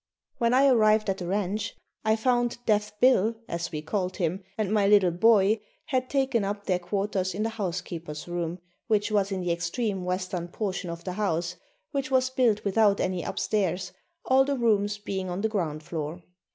[0.39, 4.73] When I arrived at the ranch I found Deaf Bill, as we called him, and
[4.73, 9.41] my little boy had taken up their quarters in the housekeeper's room, which was in
[9.41, 11.55] the extreme western portion of the house,
[11.91, 13.91] which was built without any upstairs,
[14.25, 16.23] all the rooms being on the ground floor.